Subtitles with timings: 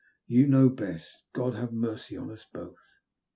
[0.25, 1.25] You know best.
[1.35, 2.97] May God have mercy on us both